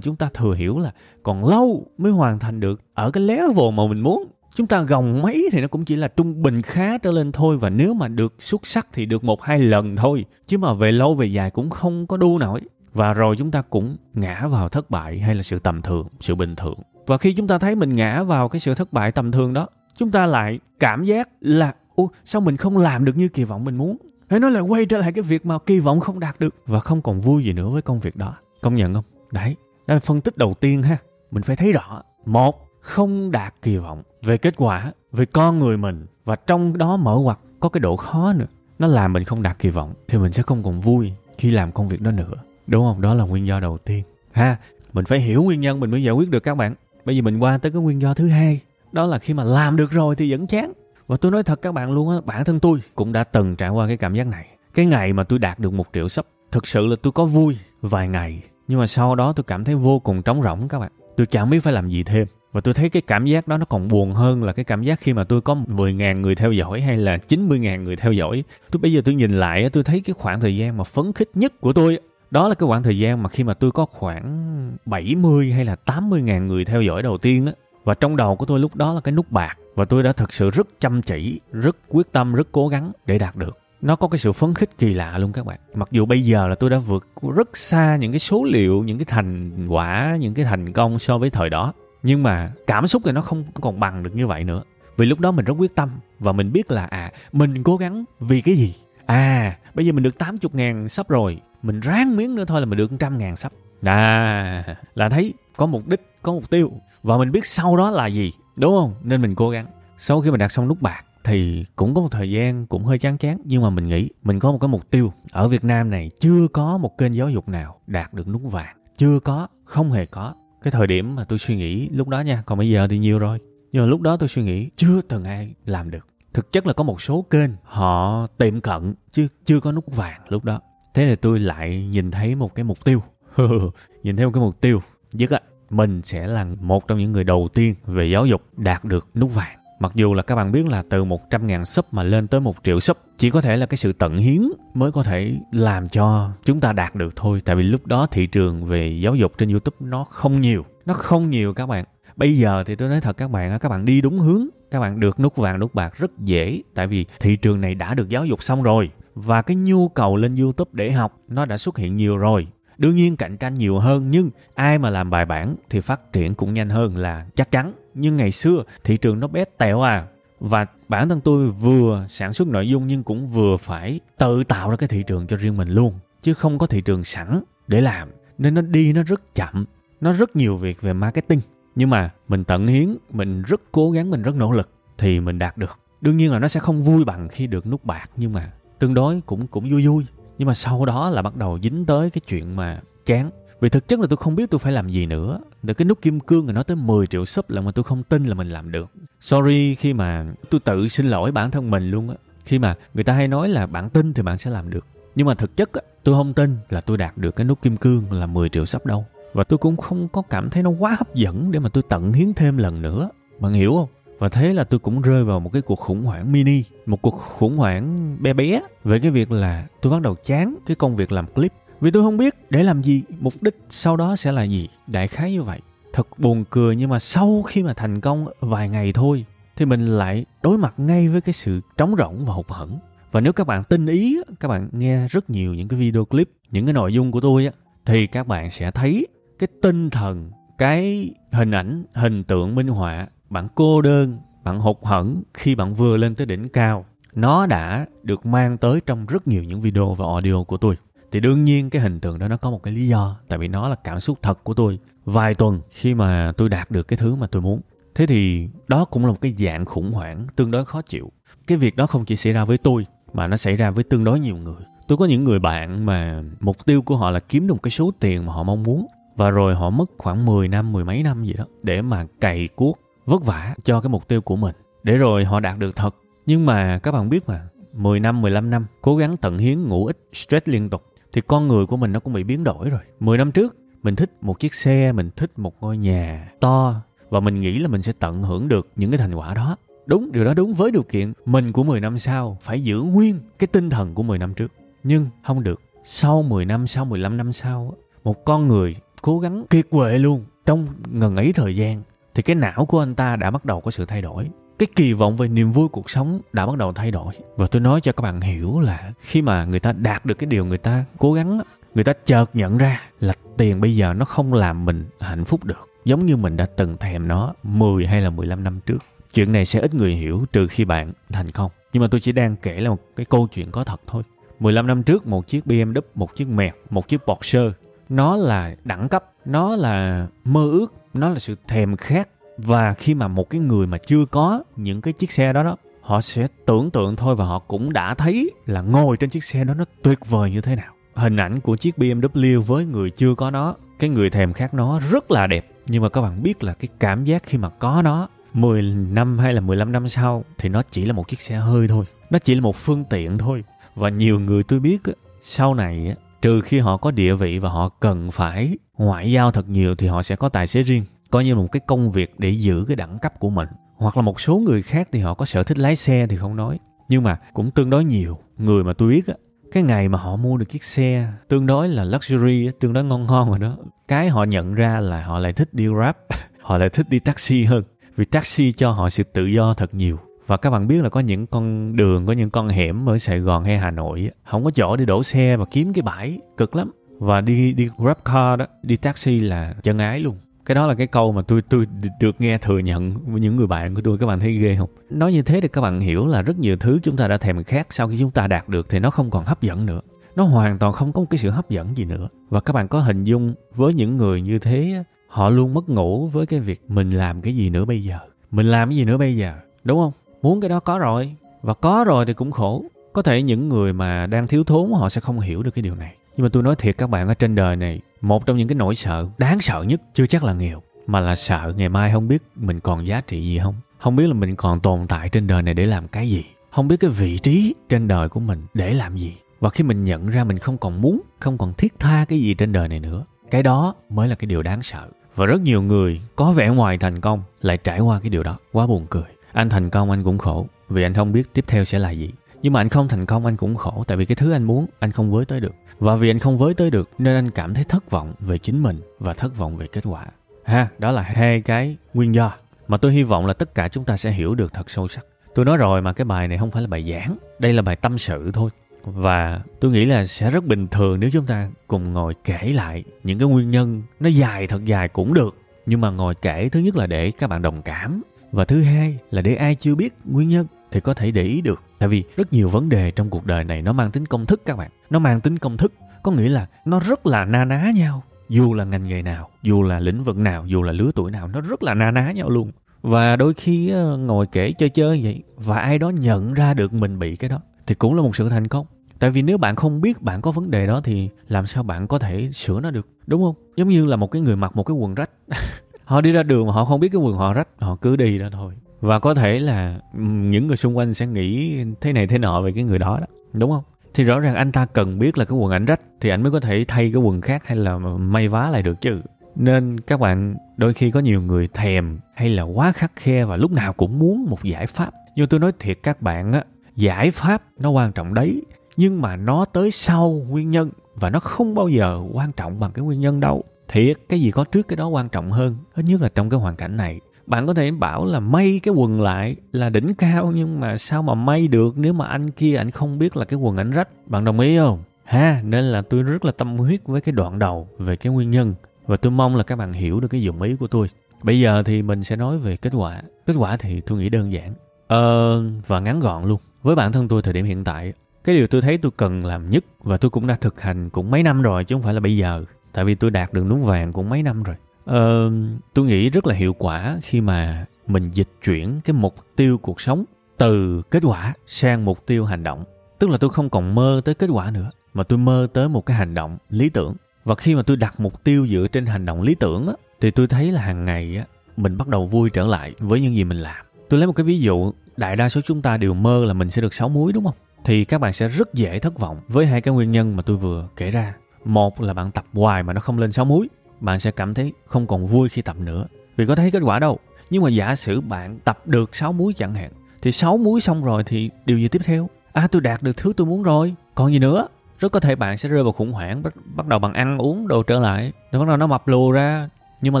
[0.00, 3.86] chúng ta thừa hiểu là còn lâu mới hoàn thành được ở cái level mà
[3.86, 4.24] mình muốn.
[4.54, 7.56] Chúng ta gồng mấy thì nó cũng chỉ là trung bình khá trở lên thôi
[7.56, 10.92] và nếu mà được xuất sắc thì được một hai lần thôi, chứ mà về
[10.92, 12.60] lâu về dài cũng không có đu nổi
[12.94, 16.34] và rồi chúng ta cũng ngã vào thất bại hay là sự tầm thường, sự
[16.34, 16.78] bình thường.
[17.06, 19.68] Và khi chúng ta thấy mình ngã vào cái sự thất bại tầm thường đó,
[19.96, 23.64] chúng ta lại cảm giác là ô sao mình không làm được như kỳ vọng
[23.64, 23.96] mình muốn?
[24.30, 26.54] Hay nói là quay trở lại cái việc mà kỳ vọng không đạt được.
[26.66, 28.34] Và không còn vui gì nữa với công việc đó.
[28.62, 29.04] Công nhận không?
[29.30, 30.96] Đấy, đó là phân tích đầu tiên ha.
[31.30, 32.02] Mình phải thấy rõ.
[32.26, 34.02] Một, không đạt kỳ vọng.
[34.22, 36.06] Về kết quả, về con người mình.
[36.24, 38.46] Và trong đó mở ngoặt có cái độ khó nữa.
[38.78, 41.72] Nó làm mình không đạt kỳ vọng, thì mình sẽ không còn vui khi làm
[41.72, 42.34] công việc đó nữa
[42.66, 43.00] đúng không?
[43.00, 44.02] Đó là nguyên do đầu tiên.
[44.32, 44.56] Ha,
[44.92, 46.74] mình phải hiểu nguyên nhân mình mới giải quyết được các bạn.
[47.04, 48.60] Bây giờ mình qua tới cái nguyên do thứ hai.
[48.92, 50.72] Đó là khi mà làm được rồi thì vẫn chán.
[51.06, 53.68] Và tôi nói thật các bạn luôn á, bản thân tôi cũng đã từng trải
[53.68, 54.46] qua cái cảm giác này.
[54.74, 57.58] Cái ngày mà tôi đạt được một triệu sub, thực sự là tôi có vui
[57.82, 58.42] vài ngày.
[58.68, 60.92] Nhưng mà sau đó tôi cảm thấy vô cùng trống rỗng các bạn.
[61.16, 62.26] Tôi chẳng biết phải làm gì thêm.
[62.52, 65.00] Và tôi thấy cái cảm giác đó nó còn buồn hơn là cái cảm giác
[65.00, 68.44] khi mà tôi có 10.000 người theo dõi hay là 90.000 người theo dõi.
[68.70, 71.30] Tôi bây giờ tôi nhìn lại tôi thấy cái khoảng thời gian mà phấn khích
[71.34, 71.98] nhất của tôi
[72.34, 75.76] đó là cái khoảng thời gian mà khi mà tôi có khoảng 70 hay là
[75.76, 77.52] 80 ngàn người theo dõi đầu tiên á.
[77.84, 80.32] Và trong đầu của tôi lúc đó là cái nút bạc và tôi đã thực
[80.32, 83.58] sự rất chăm chỉ, rất quyết tâm, rất cố gắng để đạt được.
[83.82, 85.58] Nó có cái sự phấn khích kỳ lạ luôn các bạn.
[85.74, 88.98] Mặc dù bây giờ là tôi đã vượt rất xa những cái số liệu, những
[88.98, 91.72] cái thành quả, những cái thành công so với thời đó.
[92.02, 94.62] Nhưng mà cảm xúc thì nó không còn bằng được như vậy nữa.
[94.96, 98.04] Vì lúc đó mình rất quyết tâm và mình biết là à mình cố gắng
[98.20, 98.74] vì cái gì.
[99.06, 102.66] À bây giờ mình được 80 ngàn sắp rồi mình ráng miếng nữa thôi là
[102.66, 103.52] mình được trăm ngàn sắp.
[103.82, 106.72] À là thấy có mục đích, có mục tiêu.
[107.02, 108.94] Và mình biết sau đó là gì, đúng không?
[109.02, 109.66] Nên mình cố gắng.
[109.98, 112.98] Sau khi mình đạt xong nút bạc thì cũng có một thời gian cũng hơi
[112.98, 113.38] chán chán.
[113.44, 115.12] Nhưng mà mình nghĩ mình có một cái mục tiêu.
[115.32, 118.76] Ở Việt Nam này chưa có một kênh giáo dục nào đạt được nút vàng.
[118.96, 120.34] Chưa có, không hề có.
[120.62, 123.18] Cái thời điểm mà tôi suy nghĩ lúc đó nha, còn bây giờ thì nhiều
[123.18, 123.38] rồi.
[123.72, 126.08] Nhưng mà lúc đó tôi suy nghĩ chưa từng ai làm được.
[126.32, 130.20] Thực chất là có một số kênh họ tiệm cận, chứ chưa có nút vàng
[130.28, 130.60] lúc đó
[130.94, 133.02] thế là tôi lại nhìn thấy một cái mục tiêu.
[134.02, 134.82] Nhìn thấy một cái mục tiêu.
[135.12, 138.84] Nhất á, mình sẽ là một trong những người đầu tiên về giáo dục đạt
[138.84, 139.58] được nút vàng.
[139.80, 142.56] Mặc dù là các bạn biết là từ 100 ngàn sub mà lên tới 1
[142.64, 144.42] triệu sub, Chỉ có thể là cái sự tận hiến
[144.74, 147.40] mới có thể làm cho chúng ta đạt được thôi.
[147.44, 150.64] Tại vì lúc đó thị trường về giáo dục trên Youtube nó không nhiều.
[150.86, 151.84] Nó không nhiều các bạn.
[152.16, 154.46] Bây giờ thì tôi nói thật các bạn các bạn đi đúng hướng.
[154.70, 156.62] Các bạn được nút vàng, nút bạc rất dễ.
[156.74, 160.16] Tại vì thị trường này đã được giáo dục xong rồi và cái nhu cầu
[160.16, 162.46] lên YouTube để học nó đã xuất hiện nhiều rồi.
[162.78, 166.34] Đương nhiên cạnh tranh nhiều hơn nhưng ai mà làm bài bản thì phát triển
[166.34, 167.72] cũng nhanh hơn là chắc chắn.
[167.94, 170.06] Nhưng ngày xưa thị trường nó bé tẹo à.
[170.40, 174.70] Và bản thân tôi vừa sản xuất nội dung nhưng cũng vừa phải tự tạo
[174.70, 175.98] ra cái thị trường cho riêng mình luôn.
[176.22, 178.08] Chứ không có thị trường sẵn để làm.
[178.38, 179.64] Nên nó đi nó rất chậm.
[180.00, 181.40] Nó rất nhiều việc về marketing.
[181.74, 185.38] Nhưng mà mình tận hiến, mình rất cố gắng, mình rất nỗ lực thì mình
[185.38, 185.78] đạt được.
[186.00, 188.94] Đương nhiên là nó sẽ không vui bằng khi được nút bạc nhưng mà tương
[188.94, 190.06] đối cũng cũng vui vui.
[190.38, 193.30] Nhưng mà sau đó là bắt đầu dính tới cái chuyện mà chán.
[193.60, 195.40] Vì thực chất là tôi không biết tôi phải làm gì nữa.
[195.62, 198.02] Để cái nút kim cương rồi nó tới 10 triệu sub là mà tôi không
[198.02, 198.90] tin là mình làm được.
[199.20, 202.16] Sorry khi mà tôi tự xin lỗi bản thân mình luôn á.
[202.44, 204.86] Khi mà người ta hay nói là bạn tin thì bạn sẽ làm được.
[205.14, 207.76] Nhưng mà thực chất á, tôi không tin là tôi đạt được cái nút kim
[207.76, 209.06] cương là 10 triệu sub đâu.
[209.32, 212.12] Và tôi cũng không có cảm thấy nó quá hấp dẫn để mà tôi tận
[212.12, 213.10] hiến thêm lần nữa.
[213.40, 213.88] Bạn hiểu không?
[214.24, 217.14] Và thế là tôi cũng rơi vào một cái cuộc khủng hoảng mini, một cuộc
[217.14, 221.12] khủng hoảng bé bé về cái việc là tôi bắt đầu chán cái công việc
[221.12, 221.52] làm clip.
[221.80, 225.08] Vì tôi không biết để làm gì, mục đích sau đó sẽ là gì, đại
[225.08, 225.60] khái như vậy.
[225.92, 229.24] Thật buồn cười nhưng mà sau khi mà thành công vài ngày thôi,
[229.56, 232.78] thì mình lại đối mặt ngay với cái sự trống rỗng và hụt hẫng.
[233.12, 236.30] Và nếu các bạn tinh ý, các bạn nghe rất nhiều những cái video clip,
[236.50, 237.52] những cái nội dung của tôi á,
[237.84, 239.06] thì các bạn sẽ thấy
[239.38, 244.76] cái tinh thần, cái hình ảnh, hình tượng minh họa bạn cô đơn bạn hụt
[244.82, 246.84] hẫng khi bạn vừa lên tới đỉnh cao.
[247.14, 250.76] Nó đã được mang tới trong rất nhiều những video và audio của tôi.
[251.12, 253.48] Thì đương nhiên cái hình tượng đó nó có một cái lý do tại vì
[253.48, 254.78] nó là cảm xúc thật của tôi.
[255.04, 257.60] Vài tuần khi mà tôi đạt được cái thứ mà tôi muốn.
[257.94, 261.12] Thế thì đó cũng là một cái dạng khủng hoảng tương đối khó chịu.
[261.46, 264.04] Cái việc đó không chỉ xảy ra với tôi mà nó xảy ra với tương
[264.04, 264.62] đối nhiều người.
[264.88, 267.70] Tôi có những người bạn mà mục tiêu của họ là kiếm được một cái
[267.70, 268.86] số tiền mà họ mong muốn.
[269.16, 272.48] Và rồi họ mất khoảng 10 năm, mười mấy năm gì đó để mà cày
[272.48, 274.54] cuốc vất vả cho cái mục tiêu của mình.
[274.82, 275.96] Để rồi họ đạt được thật.
[276.26, 277.40] Nhưng mà các bạn biết mà,
[277.72, 280.82] 10 năm, 15 năm cố gắng tận hiến ngủ ít, stress liên tục
[281.12, 282.80] thì con người của mình nó cũng bị biến đổi rồi.
[283.00, 286.74] 10 năm trước mình thích một chiếc xe, mình thích một ngôi nhà to
[287.10, 289.56] và mình nghĩ là mình sẽ tận hưởng được những cái thành quả đó.
[289.86, 293.18] Đúng, điều đó đúng với điều kiện mình của 10 năm sau phải giữ nguyên
[293.38, 294.52] cái tinh thần của 10 năm trước.
[294.84, 295.60] Nhưng không được.
[295.84, 300.24] Sau 10 năm, sau 15 năm sau, một con người cố gắng kiệt quệ luôn
[300.46, 301.82] trong ngần ấy thời gian
[302.14, 304.30] thì cái não của anh ta đã bắt đầu có sự thay đổi.
[304.58, 307.14] Cái kỳ vọng về niềm vui cuộc sống đã bắt đầu thay đổi.
[307.36, 310.26] Và tôi nói cho các bạn hiểu là khi mà người ta đạt được cái
[310.26, 311.40] điều người ta cố gắng
[311.74, 315.44] người ta chợt nhận ra là tiền bây giờ nó không làm mình hạnh phúc
[315.44, 318.78] được giống như mình đã từng thèm nó 10 hay là 15 năm trước.
[319.14, 321.50] Chuyện này sẽ ít người hiểu trừ khi bạn thành công.
[321.72, 324.02] Nhưng mà tôi chỉ đang kể là một cái câu chuyện có thật thôi.
[324.40, 327.40] 15 năm trước một chiếc BMW, một chiếc mẹt một chiếc Porsche
[327.88, 332.08] nó là đẳng cấp nó là mơ ước nó là sự thèm khát.
[332.38, 335.56] Và khi mà một cái người mà chưa có những cái chiếc xe đó đó,
[335.80, 339.44] họ sẽ tưởng tượng thôi và họ cũng đã thấy là ngồi trên chiếc xe
[339.44, 340.72] đó nó tuyệt vời như thế nào.
[340.94, 344.80] Hình ảnh của chiếc BMW với người chưa có nó, cái người thèm khát nó
[344.90, 345.46] rất là đẹp.
[345.66, 349.18] Nhưng mà các bạn biết là cái cảm giác khi mà có nó 10 năm
[349.18, 351.84] hay là 15 năm sau thì nó chỉ là một chiếc xe hơi thôi.
[352.10, 353.44] Nó chỉ là một phương tiện thôi.
[353.74, 354.78] Và nhiều người tôi biết
[355.22, 359.48] sau này trừ khi họ có địa vị và họ cần phải ngoại giao thật
[359.48, 362.30] nhiều thì họ sẽ có tài xế riêng, coi như một cái công việc để
[362.30, 363.48] giữ cái đẳng cấp của mình.
[363.76, 366.36] Hoặc là một số người khác thì họ có sở thích lái xe thì không
[366.36, 366.58] nói.
[366.88, 369.14] Nhưng mà cũng tương đối nhiều người mà tôi biết á,
[369.52, 373.04] cái ngày mà họ mua được chiếc xe tương đối là luxury tương đối ngon
[373.04, 373.56] ngon rồi đó,
[373.88, 375.96] cái họ nhận ra là họ lại thích đi grab,
[376.40, 377.62] họ lại thích đi taxi hơn.
[377.96, 381.00] Vì taxi cho họ sự tự do thật nhiều và các bạn biết là có
[381.00, 384.50] những con đường, có những con hẻm ở Sài Gòn hay Hà Nội không có
[384.50, 386.70] chỗ để đổ xe và kiếm cái bãi, cực lắm.
[386.98, 390.16] Và đi đi grab car đó, đi taxi là chân ái luôn.
[390.46, 391.66] Cái đó là cái câu mà tôi tôi
[392.00, 393.98] được nghe thừa nhận với những người bạn của tôi.
[393.98, 394.70] Các bạn thấy ghê không?
[394.90, 397.44] Nói như thế thì các bạn hiểu là rất nhiều thứ chúng ta đã thèm
[397.44, 397.72] khát.
[397.72, 399.80] Sau khi chúng ta đạt được thì nó không còn hấp dẫn nữa.
[400.16, 402.08] Nó hoàn toàn không có một cái sự hấp dẫn gì nữa.
[402.28, 406.08] Và các bạn có hình dung với những người như thế họ luôn mất ngủ
[406.08, 407.98] với cái việc mình làm cái gì nữa bây giờ?
[408.30, 409.34] Mình làm cái gì nữa bây giờ?
[409.64, 409.92] Đúng không?
[410.24, 412.64] Muốn cái đó có rồi, và có rồi thì cũng khổ.
[412.92, 415.74] Có thể những người mà đang thiếu thốn, họ sẽ không hiểu được cái điều
[415.74, 415.94] này.
[416.16, 418.54] Nhưng mà tôi nói thiệt các bạn, ở trên đời này, một trong những cái
[418.54, 422.08] nỗi sợ, đáng sợ nhất chưa chắc là nghèo, mà là sợ ngày mai không
[422.08, 423.54] biết mình còn giá trị gì không?
[423.78, 426.24] Không biết là mình còn tồn tại trên đời này để làm cái gì?
[426.50, 429.16] Không biết cái vị trí trên đời của mình để làm gì?
[429.40, 432.34] Và khi mình nhận ra mình không còn muốn, không còn thiết tha cái gì
[432.34, 434.88] trên đời này nữa, cái đó mới là cái điều đáng sợ.
[435.16, 438.36] Và rất nhiều người có vẻ ngoài thành công, lại trải qua cái điều đó,
[438.52, 441.64] quá buồn cười anh thành công anh cũng khổ, vì anh không biết tiếp theo
[441.64, 442.10] sẽ là gì.
[442.42, 444.66] Nhưng mà anh không thành công anh cũng khổ, tại vì cái thứ anh muốn,
[444.78, 445.54] anh không với tới được.
[445.78, 448.62] Và vì anh không với tới được, nên anh cảm thấy thất vọng về chính
[448.62, 450.06] mình và thất vọng về kết quả.
[450.44, 452.32] Ha, đó là hai cái nguyên do
[452.68, 455.04] mà tôi hy vọng là tất cả chúng ta sẽ hiểu được thật sâu sắc.
[455.34, 457.76] Tôi nói rồi mà cái bài này không phải là bài giảng, đây là bài
[457.76, 458.50] tâm sự thôi.
[458.84, 462.84] Và tôi nghĩ là sẽ rất bình thường nếu chúng ta cùng ngồi kể lại
[463.02, 465.36] những cái nguyên nhân, nó dài, thật dài cũng được.
[465.66, 468.02] Nhưng mà ngồi kể, thứ nhất là để các bạn đồng cảm
[468.34, 471.40] và thứ hai là để ai chưa biết nguyên nhân thì có thể để ý
[471.40, 471.62] được.
[471.78, 474.42] Tại vì rất nhiều vấn đề trong cuộc đời này nó mang tính công thức
[474.46, 474.70] các bạn.
[474.90, 478.02] Nó mang tính công thức, có nghĩa là nó rất là na ná nhau.
[478.28, 481.28] Dù là ngành nghề nào, dù là lĩnh vực nào, dù là lứa tuổi nào,
[481.28, 482.50] nó rất là na ná nhau luôn.
[482.82, 486.72] Và đôi khi ờ, ngồi kể chơi chơi vậy và ai đó nhận ra được
[486.72, 488.66] mình bị cái đó thì cũng là một sự thành công.
[488.98, 491.86] Tại vì nếu bạn không biết bạn có vấn đề đó thì làm sao bạn
[491.86, 493.34] có thể sửa nó được, đúng không?
[493.56, 495.10] Giống như là một cái người mặc một cái quần rách.
[495.84, 498.18] họ đi ra đường mà họ không biết cái quần họ rách, họ cứ đi
[498.18, 498.54] đó thôi.
[498.80, 502.40] Và có thể là ừ, những người xung quanh sẽ nghĩ thế này thế nọ
[502.40, 503.62] về cái người đó đó, đúng không?
[503.94, 506.32] Thì rõ ràng anh ta cần biết là cái quần ảnh rách thì anh mới
[506.32, 509.00] có thể thay cái quần khác hay là may vá lại được chứ.
[509.36, 513.36] Nên các bạn đôi khi có nhiều người thèm hay là quá khắc khe và
[513.36, 514.90] lúc nào cũng muốn một giải pháp.
[515.16, 516.44] Nhưng tôi nói thiệt các bạn á,
[516.76, 518.42] giải pháp nó quan trọng đấy,
[518.76, 520.70] nhưng mà nó tới sau nguyên nhân
[521.00, 523.44] và nó không bao giờ quan trọng bằng cái nguyên nhân đâu
[523.74, 526.40] thiệt cái gì có trước cái đó quan trọng hơn ít nhất là trong cái
[526.40, 527.00] hoàn cảnh này.
[527.26, 531.02] Bạn có thể bảo là may cái quần lại là đỉnh cao, nhưng mà sao
[531.02, 533.88] mà may được nếu mà anh kia anh không biết là cái quần anh rách?
[534.06, 534.82] Bạn đồng ý không?
[535.04, 538.30] Ha, nên là tôi rất là tâm huyết với cái đoạn đầu về cái nguyên
[538.30, 538.54] nhân.
[538.86, 540.88] Và tôi mong là các bạn hiểu được cái dụng ý của tôi.
[541.22, 543.02] Bây giờ thì mình sẽ nói về kết quả.
[543.26, 544.54] Kết quả thì tôi nghĩ đơn giản.
[544.86, 546.40] Ờ và ngắn gọn luôn.
[546.62, 547.92] Với bản thân tôi thời điểm hiện tại,
[548.24, 551.10] cái điều tôi thấy tôi cần làm nhất và tôi cũng đã thực hành cũng
[551.10, 553.60] mấy năm rồi chứ không phải là bây giờ tại vì tôi đạt được nút
[553.62, 554.56] vàng cũng mấy năm rồi.
[554.84, 555.30] Ờ,
[555.74, 559.80] tôi nghĩ rất là hiệu quả khi mà mình dịch chuyển cái mục tiêu cuộc
[559.80, 560.04] sống
[560.38, 562.64] từ kết quả sang mục tiêu hành động.
[562.98, 565.86] Tức là tôi không còn mơ tới kết quả nữa mà tôi mơ tới một
[565.86, 566.94] cái hành động lý tưởng.
[567.24, 570.10] Và khi mà tôi đặt mục tiêu dựa trên hành động lý tưởng á, thì
[570.10, 571.24] tôi thấy là hàng ngày á,
[571.56, 573.66] mình bắt đầu vui trở lại với những gì mình làm.
[573.88, 576.50] Tôi lấy một cái ví dụ đại đa số chúng ta đều mơ là mình
[576.50, 577.34] sẽ được sáu muối đúng không?
[577.64, 580.36] Thì các bạn sẽ rất dễ thất vọng với hai cái nguyên nhân mà tôi
[580.36, 583.48] vừa kể ra một là bạn tập hoài mà nó không lên sáu muối
[583.80, 585.86] bạn sẽ cảm thấy không còn vui khi tập nữa.
[586.16, 586.98] Vì có thấy kết quả đâu.
[587.30, 589.70] Nhưng mà giả sử bạn tập được 6 muối chẳng hạn
[590.02, 592.08] thì 6 muối xong rồi thì điều gì tiếp theo?
[592.32, 593.74] À tôi đạt được thứ tôi muốn rồi.
[593.94, 594.48] Còn gì nữa?
[594.78, 597.48] Rất có thể bạn sẽ rơi vào khủng hoảng bắt, bắt đầu bằng ăn uống
[597.48, 598.12] đồ trở lại.
[598.32, 599.48] Rồi bắt đầu nó mập lù ra.
[599.80, 600.00] Nhưng mà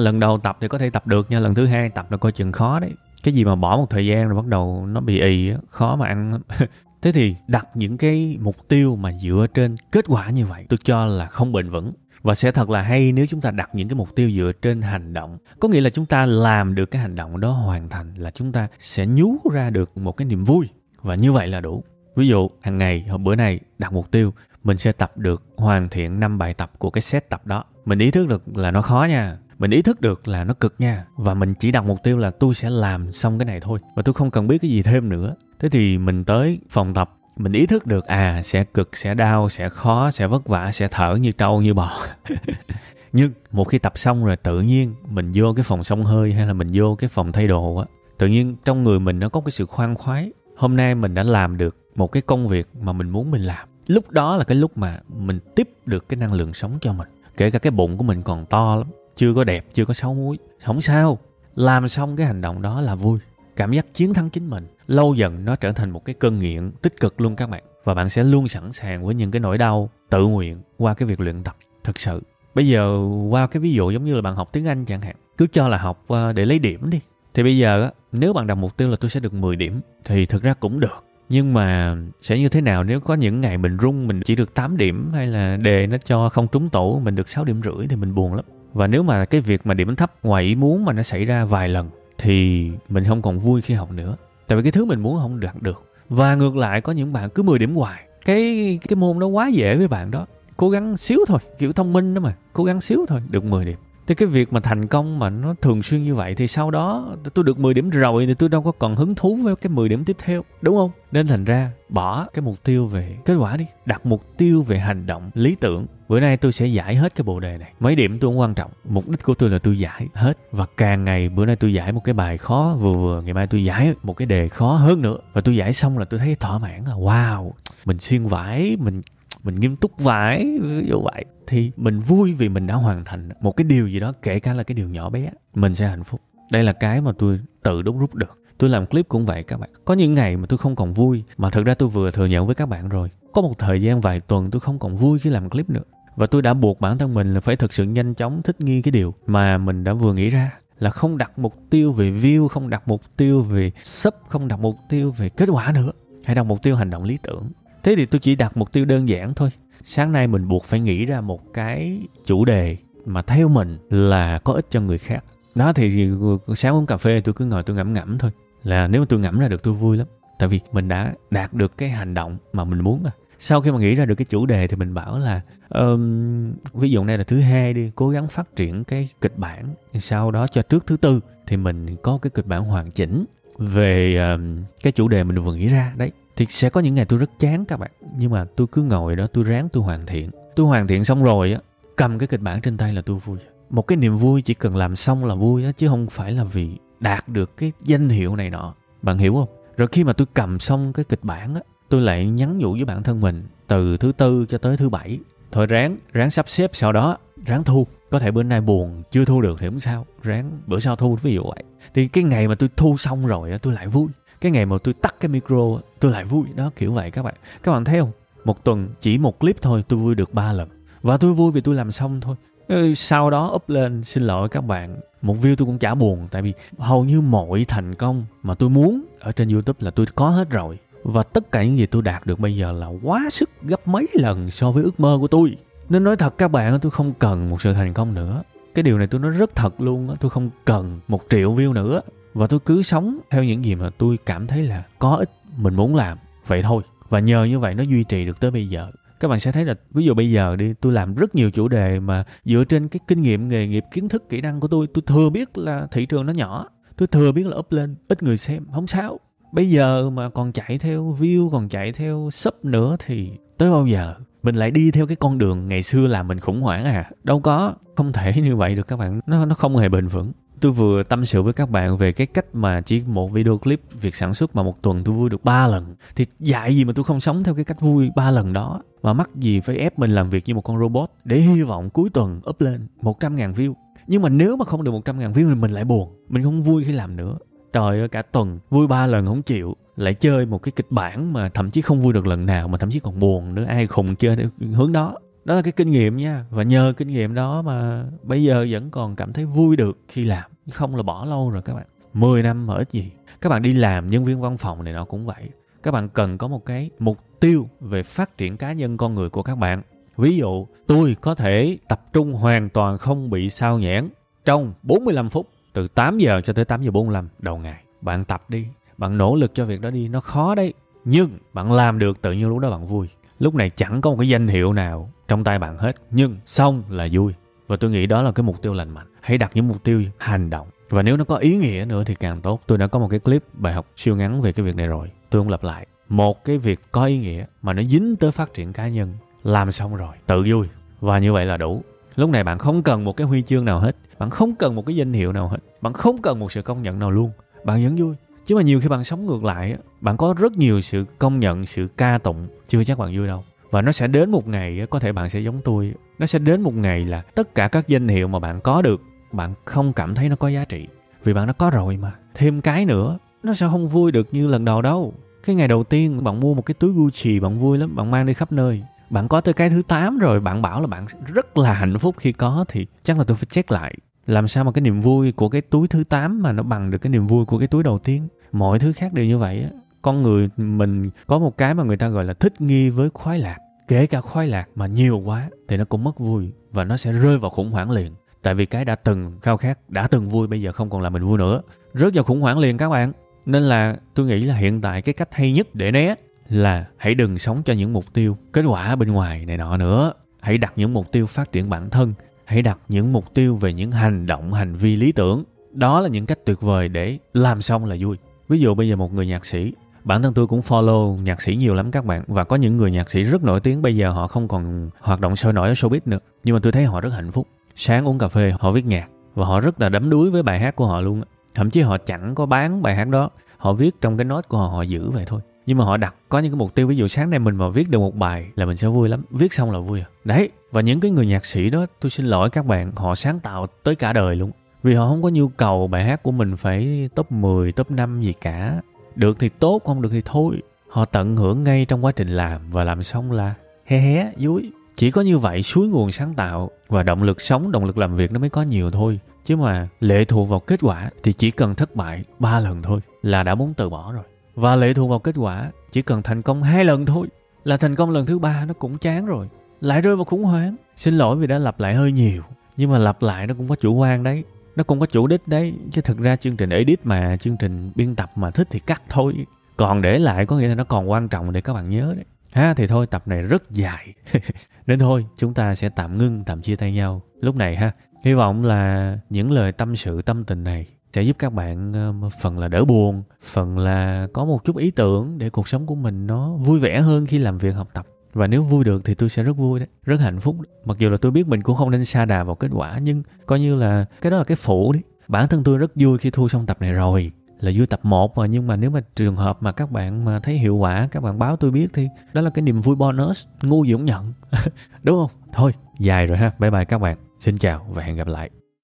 [0.00, 2.32] lần đầu tập thì có thể tập được nha lần thứ hai tập là coi
[2.32, 2.90] chừng khó đấy.
[3.22, 6.06] Cái gì mà bỏ một thời gian rồi bắt đầu nó bị ì khó mà
[6.06, 6.40] ăn.
[7.04, 10.78] thế thì đặt những cái mục tiêu mà dựa trên kết quả như vậy, tôi
[10.84, 11.92] cho là không bền vững.
[12.22, 14.82] Và sẽ thật là hay nếu chúng ta đặt những cái mục tiêu dựa trên
[14.82, 15.38] hành động.
[15.60, 18.52] Có nghĩa là chúng ta làm được cái hành động đó hoàn thành là chúng
[18.52, 20.68] ta sẽ nhú ra được một cái niềm vui.
[21.02, 21.84] Và như vậy là đủ.
[22.16, 25.88] Ví dụ, hàng ngày hoặc bữa nay đặt mục tiêu, mình sẽ tập được hoàn
[25.88, 27.64] thiện năm bài tập của cái set tập đó.
[27.84, 29.36] Mình ý thức được là nó khó nha.
[29.58, 31.04] Mình ý thức được là nó cực nha.
[31.16, 33.78] Và mình chỉ đặt mục tiêu là tôi sẽ làm xong cái này thôi.
[33.96, 35.34] Và tôi không cần biết cái gì thêm nữa
[35.64, 39.48] thế thì mình tới phòng tập, mình ý thức được à sẽ cực, sẽ đau,
[39.48, 41.90] sẽ khó, sẽ vất vả, sẽ thở như trâu, như bò.
[43.12, 46.46] Nhưng một khi tập xong rồi, tự nhiên mình vô cái phòng xông hơi hay
[46.46, 47.86] là mình vô cái phòng thay đồ á,
[48.18, 50.32] tự nhiên trong người mình nó có cái sự khoan khoái.
[50.56, 53.68] Hôm nay mình đã làm được một cái công việc mà mình muốn mình làm.
[53.86, 57.08] Lúc đó là cái lúc mà mình tiếp được cái năng lượng sống cho mình.
[57.36, 60.14] Kể cả cái bụng của mình còn to lắm, chưa có đẹp, chưa có xấu
[60.14, 60.38] muối.
[60.64, 61.18] Không sao,
[61.54, 63.18] làm xong cái hành động đó là vui
[63.56, 64.66] cảm giác chiến thắng chính mình.
[64.86, 67.62] Lâu dần nó trở thành một cái cơn nghiện tích cực luôn các bạn.
[67.84, 71.08] Và bạn sẽ luôn sẵn sàng với những cái nỗi đau tự nguyện qua cái
[71.08, 72.22] việc luyện tập, thực sự.
[72.54, 72.98] Bây giờ,
[73.30, 75.68] qua cái ví dụ giống như là bạn học tiếng anh chẳng hạn, cứ cho
[75.68, 77.00] là học ờ, để lấy điểm đi.
[77.34, 80.26] Thì bây giờ nếu bạn đặt mục tiêu là tôi sẽ được 10 điểm, thì
[80.26, 81.04] thực ra cũng được.
[81.28, 84.54] Nhưng mà sẽ như thế nào nếu có những ngày mình rung, mình chỉ được
[84.54, 87.86] 8 điểm hay là đề nó cho không trúng tổ, mình được 6 điểm rưỡi
[87.88, 88.44] thì mình buồn lắm.
[88.72, 91.44] Và nếu mà cái việc mà điểm thấp ngoài ý muốn mà nó xảy ra
[91.44, 94.16] vài lần thì mình không còn vui khi học nữa.
[94.46, 95.84] Tại vì cái thứ mình muốn không đạt được.
[96.08, 98.04] Và ngược lại, có những bạn cứ 10 điểm hoài.
[98.24, 100.26] Cái cái môn nó quá dễ với bạn đó.
[100.56, 102.36] Cố gắng xíu thôi, kiểu thông minh đó mà.
[102.52, 105.54] Cố gắng xíu thôi, được 10 điểm thì cái việc mà thành công mà nó
[105.62, 108.62] thường xuyên như vậy thì sau đó tôi được 10 điểm rồi thì tôi đâu
[108.62, 110.90] có còn hứng thú với cái 10 điểm tiếp theo, đúng không?
[111.12, 114.78] Nên thành ra bỏ cái mục tiêu về kết quả đi, đặt mục tiêu về
[114.78, 115.86] hành động lý tưởng.
[116.08, 117.72] Bữa nay tôi sẽ giải hết cái bộ đề này.
[117.80, 120.66] Mấy điểm tôi không quan trọng, mục đích của tôi là tôi giải hết và
[120.76, 123.64] càng ngày bữa nay tôi giải một cái bài khó vừa vừa, ngày mai tôi
[123.64, 126.58] giải một cái đề khó hơn nữa và tôi giải xong là tôi thấy thỏa
[126.58, 127.50] mãn là wow,
[127.84, 129.02] mình xuyên vải, mình
[129.44, 131.24] mình nghiêm túc vải ví dụ vậy.
[131.46, 134.52] Thì mình vui vì mình đã hoàn thành một cái điều gì đó, kể cả
[134.52, 136.20] là cái điều nhỏ bé, mình sẽ hạnh phúc.
[136.50, 138.38] Đây là cái mà tôi tự đúc rút được.
[138.58, 139.70] Tôi làm clip cũng vậy các bạn.
[139.84, 142.46] Có những ngày mà tôi không còn vui, mà thực ra tôi vừa thừa nhận
[142.46, 143.08] với các bạn rồi.
[143.32, 145.82] Có một thời gian vài tuần tôi không còn vui khi làm clip nữa.
[146.16, 148.82] Và tôi đã buộc bản thân mình là phải thực sự nhanh chóng thích nghi
[148.82, 150.52] cái điều mà mình đã vừa nghĩ ra.
[150.78, 154.60] Là không đặt mục tiêu về view, không đặt mục tiêu về sub, không đặt
[154.60, 155.92] mục tiêu về kết quả nữa.
[156.24, 157.50] Hãy đặt mục tiêu hành động lý tưởng
[157.84, 159.50] thế thì tôi chỉ đặt mục tiêu đơn giản thôi.
[159.84, 164.38] Sáng nay mình buộc phải nghĩ ra một cái chủ đề mà theo mình là
[164.38, 165.24] có ích cho người khác.
[165.54, 166.10] Đó thì
[166.56, 168.30] sáng uống cà phê tôi cứ ngồi tôi ngẫm ngẫm thôi.
[168.62, 170.06] Là nếu mà tôi ngẫm ra được tôi vui lắm.
[170.38, 173.12] Tại vì mình đã đạt được cái hành động mà mình muốn à
[173.46, 176.90] sau khi mà nghĩ ra được cái chủ đề thì mình bảo là um, ví
[176.90, 179.74] dụ này là thứ hai đi cố gắng phát triển cái kịch bản.
[179.94, 183.24] Sau đó cho trước thứ tư thì mình có cái kịch bản hoàn chỉnh
[183.58, 187.04] về um, cái chủ đề mình vừa nghĩ ra đấy thì sẽ có những ngày
[187.04, 187.90] tôi rất chán các bạn.
[188.16, 190.30] Nhưng mà tôi cứ ngồi đó, tôi ráng tôi hoàn thiện.
[190.56, 191.60] Tôi hoàn thiện xong rồi á,
[191.96, 193.38] cầm cái kịch bản trên tay là tôi vui.
[193.70, 196.44] Một cái niềm vui chỉ cần làm xong là vui á, chứ không phải là
[196.44, 196.70] vì
[197.00, 198.74] đạt được cái danh hiệu này nọ.
[199.02, 199.48] Bạn hiểu không?
[199.76, 202.84] Rồi khi mà tôi cầm xong cái kịch bản á, tôi lại nhắn nhủ với
[202.84, 205.18] bản thân mình từ thứ tư cho tới thứ bảy.
[205.52, 207.86] Thôi ráng ráng sắp xếp sau đó, ráng thu.
[208.10, 210.06] Có thể bữa nay buồn, chưa thu được thì không sao.
[210.22, 211.64] Ráng, bữa sau thu, ví dụ vậy.
[211.94, 214.08] Thì cái ngày mà tôi thu xong rồi á, tôi lại vui
[214.44, 216.46] cái ngày mà tôi tắt cái micro, tôi lại vui.
[216.54, 217.34] Đó, kiểu vậy các bạn.
[217.62, 218.10] Các bạn thấy không?
[218.44, 220.68] Một tuần chỉ một clip thôi, tôi vui được ba lần.
[221.02, 222.36] Và tôi vui vì tôi làm xong thôi.
[222.68, 224.96] Ờ, sau đó up lên, xin lỗi các bạn.
[225.22, 228.70] Một view tôi cũng chả buồn, tại vì hầu như mọi thành công mà tôi
[228.70, 230.78] muốn ở trên youtube là tôi có hết rồi.
[231.02, 234.08] Và tất cả những gì tôi đạt được bây giờ là quá sức gấp mấy
[234.12, 235.56] lần so với ước mơ của tôi.
[235.88, 238.42] Nên nói thật các bạn, tôi không cần một sự thành công nữa.
[238.74, 242.00] Cái điều này tôi nói rất thật luôn tôi không cần một triệu view nữa
[242.34, 245.74] và tôi cứ sống theo những gì mà tôi cảm thấy là có ích, mình
[245.74, 246.82] muốn làm, vậy thôi.
[247.08, 248.90] Và nhờ như vậy nó duy trì được tới bây giờ.
[249.20, 251.68] Các bạn sẽ thấy là, ví dụ bây giờ đi, tôi làm rất nhiều chủ
[251.68, 254.86] đề mà dựa trên cái kinh nghiệm, nghề nghiệp, kiến thức, kỹ năng của tôi
[254.94, 256.66] tôi thừa biết là thị trường nó nhỏ.
[256.96, 259.20] Tôi thừa biết là up lên, ít người xem, không sao.
[259.52, 263.86] Bây giờ mà còn chạy theo view, còn chạy theo sub nữa thì tới bao
[263.86, 264.14] giờ?
[264.42, 267.10] Mình lại đi theo cái con đường ngày xưa làm mình khủng hoảng à.
[267.24, 269.20] Đâu có, không thể như vậy được các bạn.
[269.26, 270.32] Nó nó không hề bền vững
[270.64, 273.80] tôi vừa tâm sự với các bạn về cái cách mà chỉ một video clip
[274.00, 275.94] việc sản xuất mà một tuần tôi vui được ba lần.
[276.16, 278.82] Thì dạy gì mà tôi không sống theo cái cách vui ba lần đó?
[279.02, 281.90] Mà mắc gì phải ép mình làm việc như một con robot để hy vọng
[281.90, 283.74] cuối tuần up lên 100 ngàn view?
[284.06, 286.62] Nhưng mà nếu mà không được 100 ngàn view thì mình lại buồn, mình không
[286.62, 287.38] vui khi làm nữa.
[287.72, 291.32] Trời ơi, cả tuần vui ba lần không chịu, lại chơi một cái kịch bản
[291.32, 293.86] mà thậm chí không vui được lần nào mà thậm chí còn buồn nữa, ai
[293.86, 295.16] khùng chơi theo hướng đó.
[295.44, 298.90] Đó là cái kinh nghiệm nha, và nhờ kinh nghiệm đó mà bây giờ vẫn
[298.90, 301.86] còn cảm thấy vui được khi làm không là bỏ lâu rồi các bạn.
[302.14, 303.12] 10 năm mà ít gì.
[303.40, 305.50] Các bạn đi làm nhân viên văn phòng này nó cũng vậy.
[305.82, 309.28] Các bạn cần có một cái mục tiêu về phát triển cá nhân con người
[309.28, 309.82] của các bạn.
[310.16, 314.08] Ví dụ, tôi có thể tập trung hoàn toàn không bị sao nhãn
[314.44, 317.84] trong 45 phút, từ 8 giờ cho tới 8 giờ 45 đầu ngày.
[318.00, 318.66] Bạn tập đi,
[318.98, 320.08] bạn nỗ lực cho việc đó đi.
[320.08, 320.72] Nó khó đấy,
[321.04, 323.08] nhưng bạn làm được tự nhiên lúc đó bạn vui.
[323.38, 326.82] Lúc này chẳng có một cái danh hiệu nào trong tay bạn hết, nhưng xong
[326.88, 327.32] là vui.
[327.66, 330.02] Và tôi nghĩ đó là cái mục tiêu lành mạnh hãy đặt những mục tiêu
[330.18, 330.68] hành động.
[330.88, 332.60] Và nếu nó có ý nghĩa nữa thì càng tốt.
[332.66, 335.10] Tôi đã có một cái clip bài học siêu ngắn về cái việc này rồi.
[335.30, 335.86] Tôi không lặp lại.
[336.08, 339.72] Một cái việc có ý nghĩa mà nó dính tới phát triển cá nhân, làm
[339.72, 340.66] xong rồi, tự vui.
[341.00, 341.82] Và như vậy là đủ.
[342.16, 343.96] Lúc này bạn không cần một cái huy chương nào hết.
[344.18, 345.58] Bạn không cần một cái danh hiệu nào hết.
[345.80, 347.30] Bạn không cần một sự công nhận nào luôn.
[347.64, 348.14] Bạn vẫn vui.
[348.46, 351.66] Chứ mà nhiều khi bạn sống ngược lại bạn có rất nhiều sự công nhận,
[351.66, 353.44] sự ca tụng, chưa chắc bạn vui đâu.
[353.70, 356.60] Và nó sẽ đến một ngày có thể bạn sẽ giống tôi nó sẽ đến
[356.60, 359.00] một ngày là tất cả các danh hiệu mà bạn có được
[359.36, 360.86] bạn không cảm thấy nó có giá trị,
[361.24, 362.12] vì bạn đã có rồi mà.
[362.34, 365.14] Thêm cái nữa, nó sẽ không vui được như lần đầu đâu.
[365.44, 368.26] Cái ngày đầu tiên bạn mua một cái túi Gucci, bạn vui lắm, bạn mang
[368.26, 368.82] đi khắp nơi.
[369.10, 372.14] Bạn có tới cái thứ 8 rồi, bạn bảo là bạn rất là hạnh phúc
[372.18, 373.94] khi có thì chắc là tôi phải check lại.
[374.26, 376.98] Làm sao mà cái niềm vui của cái túi thứ 8 mà nó bằng được
[376.98, 378.28] cái niềm vui của cái túi đầu tiên?
[378.52, 379.68] Mọi thứ khác đều như vậy á.
[380.02, 383.38] Con người mình, có một cái mà người ta gọi là thích nghi với khoái
[383.38, 383.58] lạc.
[383.88, 387.12] Kể cả khoái lạc mà nhiều quá thì nó cũng mất vui và nó sẽ
[387.12, 388.12] rơi vào khủng hoảng liền
[388.44, 391.12] tại vì cái đã từng khao khát, đã từng vui, bây giờ không còn làm
[391.12, 391.60] mình vui nữa.
[391.94, 393.12] Rớt vào khủng hoảng liền các bạn.
[393.46, 396.14] Nên là tôi nghĩ là hiện tại cái cách hay nhất để né
[396.48, 400.12] là hãy đừng sống cho những mục tiêu, kết quả bên ngoài này nọ nữa.
[400.40, 402.14] Hãy đặt những mục tiêu phát triển bản thân.
[402.44, 405.44] Hãy đặt những mục tiêu về những hành động, hành vi, lý tưởng.
[405.70, 408.16] Đó là những cách tuyệt vời để làm xong là vui.
[408.48, 409.72] Ví dụ bây giờ một người nhạc sĩ,
[410.04, 412.90] bản thân tôi cũng follow nhạc sĩ nhiều lắm các bạn, và có những người
[412.90, 415.72] nhạc sĩ rất nổi tiếng, bây giờ họ không còn hoạt động sôi nổi ở
[415.72, 416.18] showbiz nữa.
[416.44, 419.10] Nhưng mà tôi thấy họ rất hạnh phúc sáng uống cà phê họ viết nhạc
[419.34, 421.22] và họ rất là đắm đuối với bài hát của họ luôn
[421.54, 424.58] thậm chí họ chẳng có bán bài hát đó họ viết trong cái nốt của
[424.58, 425.40] họ họ giữ vậy thôi.
[425.66, 427.68] Nhưng mà họ đặt có những cái mục tiêu ví dụ sáng nay mình mà
[427.68, 430.06] viết được một bài là mình sẽ vui lắm viết xong là vui à.
[430.24, 433.40] Đấy và những cái người nhạc sĩ đó tôi xin lỗi các bạn họ sáng
[433.40, 434.50] tạo tới cả đời luôn.
[434.82, 438.20] Vì họ không có nhu cầu bài hát của mình phải top 10, top 5
[438.20, 438.80] gì cả.
[439.16, 440.62] Được thì tốt không được thì thôi.
[440.88, 444.72] Họ tận hưởng ngay trong quá trình làm và làm xong là hé hé vui
[444.96, 448.16] chỉ có như vậy suối nguồn sáng tạo và động lực sống, động lực làm
[448.16, 449.20] việc nó mới có nhiều thôi.
[449.44, 453.00] Chứ mà lệ thuộc vào kết quả thì chỉ cần thất bại ba lần thôi
[453.22, 454.24] là đã muốn từ bỏ rồi.
[454.54, 457.26] Và lệ thuộc vào kết quả chỉ cần thành công hai lần thôi
[457.64, 459.48] là thành công lần thứ ba nó cũng chán rồi.
[459.80, 460.76] Lại rơi vào khủng hoảng.
[460.96, 462.42] Xin lỗi vì đã lặp lại hơi nhiều,
[462.76, 464.44] nhưng mà lặp lại nó cũng có chủ quan đấy.
[464.76, 467.92] Nó cũng có chủ đích đấy, chứ thực ra chương trình edit mà, chương trình
[467.94, 469.34] biên tập mà thích thì cắt thôi.
[469.76, 472.24] Còn để lại có nghĩa là nó còn quan trọng để các bạn nhớ đấy.
[472.52, 474.14] Ha, thì thôi, tập này rất dài.
[474.86, 477.22] nên thôi, chúng ta sẽ tạm ngưng, tạm chia tay nhau.
[477.40, 477.92] Lúc này ha,
[478.24, 482.28] hy vọng là những lời tâm sự, tâm tình này sẽ giúp các bạn ờ,
[482.42, 485.94] phần là đỡ buồn, phần là có một chút ý tưởng để cuộc sống của
[485.94, 488.06] mình nó vui vẻ hơn khi làm việc, học tập.
[488.32, 490.80] Và nếu vui được thì tôi sẽ rất vui đấy, rất hạnh phúc đấy.
[490.84, 493.22] mặc dù là tôi biết mình cũng không nên xa đà vào kết quả, nhưng
[493.46, 495.02] coi như là cái đó là cái phụ đấy.
[495.28, 498.36] Bản thân tôi rất vui khi thu xong tập này rồi là vui tập 1
[498.36, 501.22] mà, nhưng mà nếu mà trường hợp mà các bạn mà thấy hiệu quả, các
[501.22, 504.32] bạn báo tôi biết thì đó là cái niềm vui bonus, ngu gì cũng nhận.
[505.02, 505.40] Đúng không?
[505.52, 506.52] Thôi, dài rồi ha.
[506.58, 507.16] Bye bye các bạn.
[507.38, 508.63] Xin chào và hẹn gặp lại.